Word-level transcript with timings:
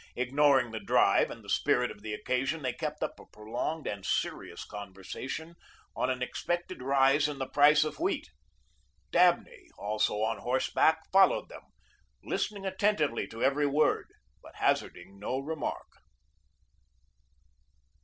Ignoring 0.15 0.71
the 0.71 0.79
drive 0.79 1.29
and 1.29 1.43
the 1.43 1.47
spirit 1.49 1.91
of 1.91 2.01
the 2.01 2.11
occasion, 2.11 2.63
they 2.63 2.73
kept 2.73 3.03
up 3.03 3.19
a 3.19 3.25
prolonged 3.27 3.85
and 3.85 4.03
serious 4.03 4.65
conversation 4.65 5.53
on 5.95 6.09
an 6.09 6.23
expected 6.23 6.81
rise 6.81 7.27
in 7.29 7.37
the 7.37 7.45
price 7.47 7.83
of 7.83 7.99
wheat. 7.99 8.31
Dabney, 9.11 9.67
also 9.77 10.21
on 10.23 10.39
horseback, 10.39 11.03
followed 11.11 11.49
them, 11.49 11.61
listening 12.23 12.65
attentively 12.65 13.27
to 13.27 13.43
every 13.43 13.67
word, 13.67 14.07
but 14.41 14.55
hazarding 14.55 15.19
no 15.19 15.37
remark. 15.37 15.85